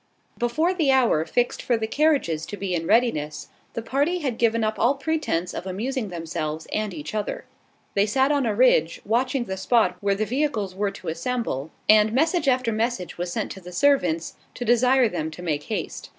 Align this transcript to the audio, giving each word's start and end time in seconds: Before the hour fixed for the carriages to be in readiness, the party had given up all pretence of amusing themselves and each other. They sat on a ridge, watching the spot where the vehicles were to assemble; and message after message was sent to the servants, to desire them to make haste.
Before 0.39 0.73
the 0.73 0.89
hour 0.91 1.25
fixed 1.27 1.61
for 1.61 1.77
the 1.77 1.85
carriages 1.85 2.47
to 2.47 2.57
be 2.57 2.73
in 2.73 2.87
readiness, 2.87 3.49
the 3.75 3.83
party 3.83 4.17
had 4.17 4.39
given 4.39 4.63
up 4.63 4.79
all 4.79 4.95
pretence 4.95 5.53
of 5.53 5.67
amusing 5.67 6.09
themselves 6.09 6.65
and 6.73 6.91
each 6.91 7.13
other. 7.13 7.45
They 7.93 8.07
sat 8.07 8.31
on 8.31 8.47
a 8.47 8.55
ridge, 8.55 8.99
watching 9.05 9.43
the 9.43 9.57
spot 9.57 9.97
where 10.01 10.15
the 10.15 10.25
vehicles 10.25 10.73
were 10.73 10.89
to 10.89 11.09
assemble; 11.09 11.69
and 11.87 12.13
message 12.13 12.47
after 12.47 12.71
message 12.71 13.19
was 13.19 13.31
sent 13.31 13.51
to 13.51 13.61
the 13.61 13.71
servants, 13.71 14.33
to 14.55 14.65
desire 14.65 15.07
them 15.07 15.29
to 15.29 15.43
make 15.43 15.65
haste. 15.65 16.09